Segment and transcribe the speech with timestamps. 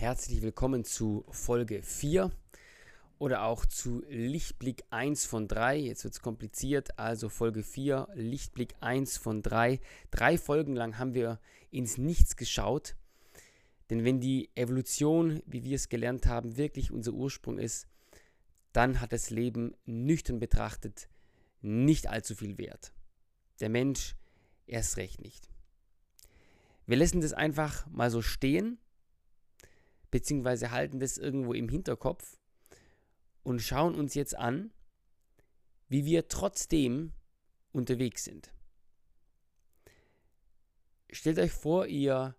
[0.00, 2.30] Herzlich willkommen zu Folge 4
[3.18, 5.76] oder auch zu Lichtblick 1 von 3.
[5.76, 9.78] Jetzt wird es kompliziert, also Folge 4, Lichtblick 1 von 3.
[10.10, 11.38] Drei Folgen lang haben wir
[11.70, 12.96] ins Nichts geschaut.
[13.90, 17.86] Denn wenn die Evolution, wie wir es gelernt haben, wirklich unser Ursprung ist,
[18.72, 21.10] dann hat das Leben nüchtern betrachtet
[21.60, 22.94] nicht allzu viel Wert.
[23.60, 24.16] Der Mensch
[24.66, 25.50] erst recht nicht.
[26.86, 28.78] Wir lassen das einfach mal so stehen,
[30.10, 32.38] beziehungsweise halten das irgendwo im Hinterkopf
[33.42, 34.72] und schauen uns jetzt an,
[35.88, 37.12] wie wir trotzdem
[37.72, 38.52] unterwegs sind.
[41.10, 42.36] Stellt euch vor, ihr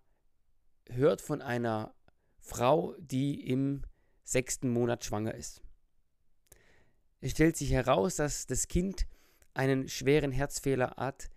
[0.88, 1.94] hört von einer
[2.38, 3.82] Frau, die im
[4.24, 5.62] sechsten Monat schwanger ist.
[7.20, 9.06] Es stellt sich heraus, dass das Kind
[9.54, 11.30] einen schweren Herzfehler hat,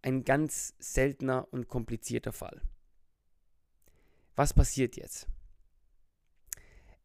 [0.00, 2.62] ein ganz seltener und komplizierter Fall.
[4.36, 5.26] Was passiert jetzt?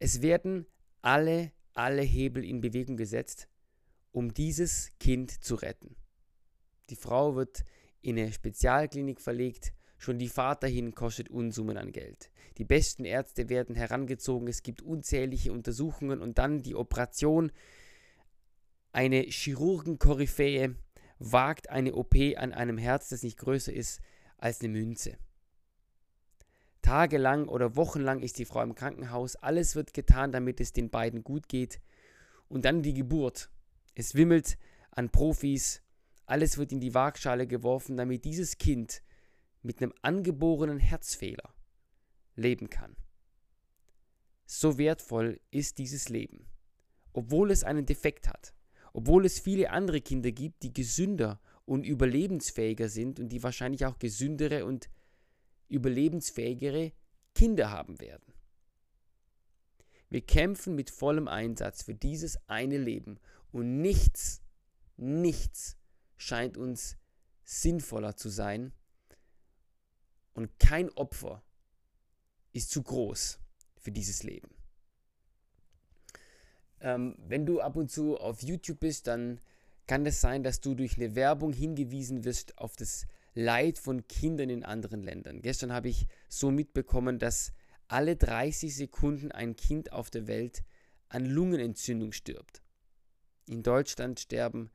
[0.03, 0.65] Es werden
[1.01, 3.47] alle, alle Hebel in Bewegung gesetzt,
[4.11, 5.95] um dieses Kind zu retten.
[6.89, 7.63] Die Frau wird
[8.01, 12.31] in eine Spezialklinik verlegt, schon die Fahrt dahin kostet Unsummen an Geld.
[12.57, 17.53] Die besten Ärzte werden herangezogen, es gibt unzählige Untersuchungen und dann die Operation.
[18.91, 20.75] Eine Chirurgenkoryphäe
[21.19, 24.01] wagt eine OP an einem Herz, das nicht größer ist
[24.37, 25.17] als eine Münze.
[26.93, 31.23] Tagelang oder wochenlang ist die Frau im Krankenhaus, alles wird getan, damit es den beiden
[31.23, 31.81] gut geht.
[32.49, 33.49] Und dann die Geburt.
[33.95, 34.59] Es wimmelt
[34.91, 35.81] an Profis,
[36.27, 39.01] alles wird in die Waagschale geworfen, damit dieses Kind
[39.63, 41.55] mit einem angeborenen Herzfehler
[42.35, 42.95] leben kann.
[44.45, 46.45] So wertvoll ist dieses Leben,
[47.11, 48.53] obwohl es einen Defekt hat.
[48.93, 53.97] Obwohl es viele andere Kinder gibt, die gesünder und überlebensfähiger sind und die wahrscheinlich auch
[53.97, 54.89] gesündere und
[55.73, 56.93] überlebensfähigere
[57.33, 58.33] Kinder haben werden.
[60.09, 63.19] Wir kämpfen mit vollem Einsatz für dieses eine Leben
[63.51, 64.41] und nichts,
[64.95, 65.77] nichts
[66.17, 66.97] scheint uns
[67.43, 68.73] sinnvoller zu sein
[70.33, 71.43] und kein Opfer
[72.51, 73.39] ist zu groß
[73.77, 74.49] für dieses Leben.
[76.79, 79.41] Ähm, wenn du ab und zu auf YouTube bist, dann
[79.87, 84.49] kann es sein, dass du durch eine Werbung hingewiesen wirst auf das Leid von Kindern
[84.49, 85.41] in anderen Ländern.
[85.41, 87.53] Gestern habe ich so mitbekommen, dass
[87.87, 90.63] alle 30 Sekunden ein Kind auf der Welt
[91.09, 92.61] an Lungenentzündung stirbt.
[93.47, 94.71] In Deutschland sterben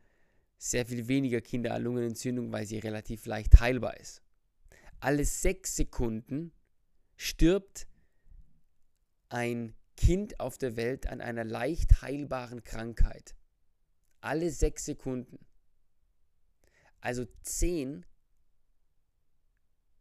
[0.58, 4.22] sehr viel weniger Kinder an Lungenentzündung, weil sie relativ leicht heilbar ist.
[5.00, 6.52] Alle sechs Sekunden
[7.16, 7.86] stirbt
[9.28, 13.36] ein Kind auf der Welt an einer leicht heilbaren Krankheit.
[14.20, 15.38] Alle sechs Sekunden.
[17.00, 18.04] Also zehn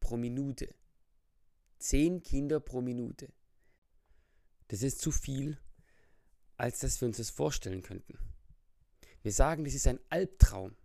[0.07, 0.73] pro Minute.
[1.79, 3.28] Zehn Kinder pro Minute.
[4.69, 5.57] Das ist zu viel,
[6.56, 8.17] als dass wir uns das vorstellen könnten.
[9.22, 10.78] Wir sagen, das ist ein Albtraum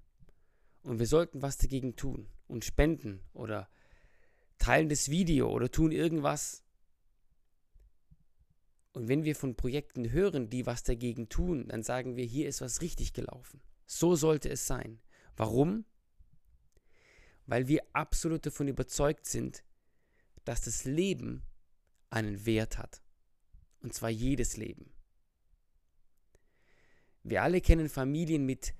[0.82, 3.71] und wir sollten was dagegen tun und spenden oder
[4.59, 6.65] teilen das Video oder tun irgendwas,
[8.94, 12.61] und wenn wir von Projekten hören, die was dagegen tun, dann sagen wir, hier ist
[12.61, 13.62] was richtig gelaufen.
[13.87, 15.00] So sollte es sein.
[15.37, 15.87] Warum?
[17.47, 19.63] Weil wir absolut davon überzeugt sind,
[20.45, 21.43] dass das Leben
[22.11, 23.03] einen Wert hat.
[23.81, 24.93] Und zwar jedes Leben.
[27.25, 28.75] Wir alle kennen Familien mit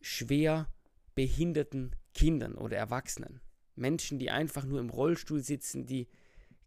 [0.00, 0.72] schwer
[1.14, 3.40] behinderten Kindern oder Erwachsenen.
[3.74, 6.08] Menschen, die einfach nur im Rollstuhl sitzen, die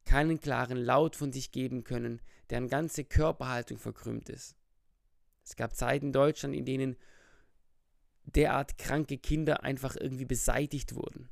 [0.05, 4.55] keinen klaren Laut von sich geben können, deren ganze Körperhaltung verkrümmt ist.
[5.43, 6.97] Es gab Zeiten in Deutschland, in denen
[8.25, 11.29] derart kranke Kinder einfach irgendwie beseitigt wurden.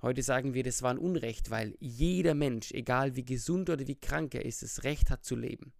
[0.00, 3.94] Heute sagen wir, das war ein Unrecht, weil jeder Mensch, egal wie gesund oder wie
[3.94, 5.72] krank er ist, das Recht hat zu leben.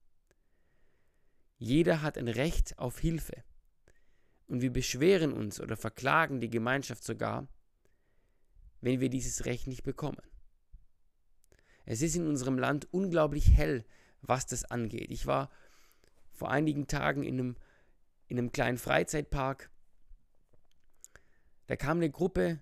[1.59, 3.45] Jeder hat ein Recht auf Hilfe.
[4.47, 7.49] Und wir beschweren uns oder verklagen die Gemeinschaft sogar,
[8.81, 10.21] wenn wir dieses Recht nicht bekommen.
[11.85, 13.85] Es ist in unserem Land unglaublich hell,
[14.21, 15.11] was das angeht.
[15.11, 15.51] Ich war
[16.31, 17.57] vor einigen Tagen in einem,
[18.27, 19.71] in einem kleinen Freizeitpark.
[21.67, 22.61] Da kam eine Gruppe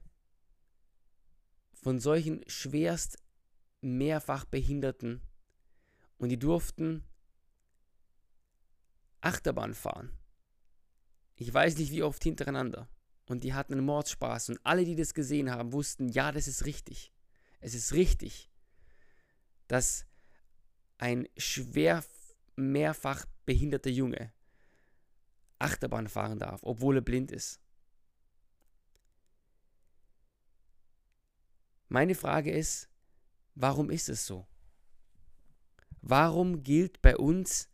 [1.73, 3.19] von solchen schwerst
[3.81, 5.23] mehrfach Behinderten
[6.19, 7.05] und die durften
[9.23, 10.11] Achterbahn fahren.
[11.37, 12.89] Ich weiß nicht wie oft hintereinander.
[13.27, 14.51] Und die hatten einen Mordspaß.
[14.51, 17.13] Und alle, die das gesehen haben, wussten, ja, das ist richtig.
[17.61, 18.51] Es ist richtig
[19.71, 20.05] dass
[20.99, 22.05] ein schwer
[22.57, 24.33] mehrfach behinderter Junge
[25.61, 27.61] Achterbahn fahren darf, obwohl er blind ist.
[31.93, 32.89] Meine Frage ist,
[33.57, 34.47] warum ist es so?
[36.03, 37.69] Warum gilt bei uns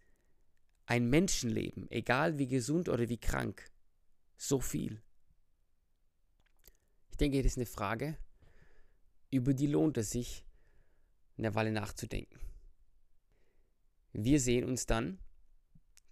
[0.87, 3.71] ein Menschenleben, egal wie gesund oder wie krank,
[4.39, 5.03] so viel?
[7.11, 8.17] Ich denke, das ist eine Frage,
[9.31, 10.47] über die lohnt es sich,
[11.37, 12.41] eine Weile nachzudenken.
[14.15, 15.19] Wir sehen uns dann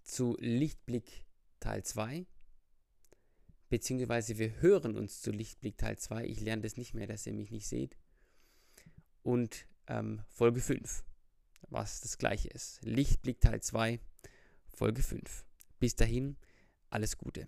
[0.03, 1.25] zu Lichtblick
[1.59, 2.27] Teil 2,
[3.69, 6.25] beziehungsweise wir hören uns zu Lichtblick Teil 2.
[6.25, 7.97] Ich lerne das nicht mehr, dass ihr mich nicht seht.
[9.23, 11.03] Und ähm, Folge 5,
[11.69, 12.79] was das gleiche ist.
[12.83, 13.99] Lichtblick Teil 2,
[14.67, 15.45] Folge 5.
[15.79, 16.37] Bis dahin,
[16.89, 17.47] alles Gute.